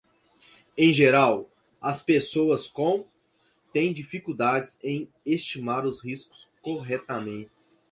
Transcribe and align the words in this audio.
Em 0.75 0.91
geral, 0.91 1.47
as 1.79 2.01
pessoas 2.01 2.65
com? 2.65 3.05
têm 3.71 3.93
dificuldades 3.93 4.79
em 4.83 5.07
estimar 5.23 5.85
os 5.85 6.01
riscos 6.03 6.49
corretamente. 6.59 7.53